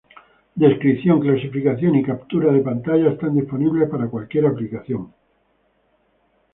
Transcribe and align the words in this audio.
Descripción, 0.55 1.19
clasificación 1.19 1.93
y 1.93 2.01
captura 2.03 2.51
de 2.51 2.61
pantalla 2.61 3.11
están 3.11 3.35
disponibles 3.35 3.87
para 3.87 4.07
cualquier 4.09 4.47
aplicación. 4.47 5.13